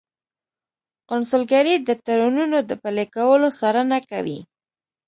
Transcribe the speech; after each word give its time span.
قونسلګرۍ 1.09 1.75
د 1.87 1.89
تړونونو 2.05 2.57
د 2.69 2.71
پلي 2.83 3.05
کولو 3.15 3.47
څارنه 3.59 3.99
کوي 4.09 4.39